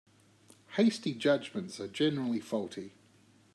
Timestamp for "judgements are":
1.13-1.87